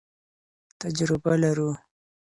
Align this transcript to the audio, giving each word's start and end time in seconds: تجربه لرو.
تجربه 0.81 1.33
لرو. 1.41 1.69